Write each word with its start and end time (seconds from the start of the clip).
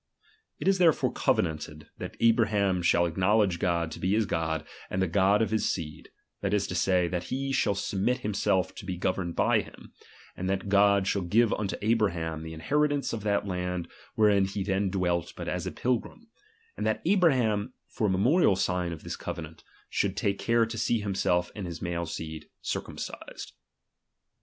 It 0.57 0.67
is 0.67 0.79
therefore 0.79 1.11
covenanted, 1.13 1.91
that 1.99 2.17
Abraham 2.19 2.81
shall 2.81 3.05
acknowledge 3.05 3.59
God 3.59 3.91
to 3.91 3.99
be 3.99 4.13
his 4.13 4.25
God 4.25 4.65
and 4.89 4.99
the 4.99 5.07
God 5.07 5.43
of 5.43 5.51
his 5.51 5.71
seed, 5.71 6.09
that 6.41 6.55
is 6.55 6.65
to 6.69 6.73
say, 6.73 7.07
that 7.07 7.25
he 7.25 7.51
shall 7.51 7.75
submit 7.75 8.21
himself 8.21 8.73
to 8.77 8.85
be 8.87 8.97
governed 8.97 9.35
by 9.35 9.59
him; 9.61 9.93
and 10.35 10.49
that 10.49 10.69
God 10.69 11.05
shall 11.05 11.21
give 11.21 11.53
unto 11.53 11.77
Abraham 11.83 12.41
the 12.41 12.57
inheri 12.57 12.89
tance 12.89 13.13
of 13.13 13.21
that 13.25 13.45
land 13.45 13.87
ivherein 14.17 14.49
he 14.51 14.63
then 14.63 14.89
dwelt 14.89 15.33
but 15.37 15.47
as 15.47 15.67
a 15.67 15.71
pilgrim; 15.71 16.31
and 16.75 16.83
that 16.83 17.03
Abraham, 17.05 17.73
for 17.87 18.07
a 18.07 18.09
memorial 18.09 18.55
sign 18.55 18.91
of 18.91 19.03
this 19.03 19.15
covenant, 19.15 19.63
should 19.87 20.17
take 20.17 20.39
care 20.39 20.65
to 20.65 20.79
see 20.79 20.99
himself 20.99 21.51
and 21.55 21.67
his 21.67 21.79
male 21.79 22.07
seed 22.07 22.49
circumcised. 22.59 23.53